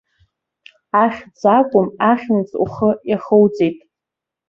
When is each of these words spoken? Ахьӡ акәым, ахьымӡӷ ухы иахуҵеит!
Ахьӡ 1.03 1.41
акәым, 1.57 1.87
ахьымӡӷ 2.11 2.53
ухы 2.63 2.89
иахуҵеит! 3.09 3.77